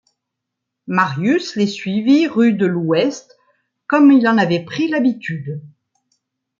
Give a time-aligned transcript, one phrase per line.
[0.87, 3.37] Marius les suivit rue de l’Ouest
[3.85, 5.61] comme il en avait pris l’habitude.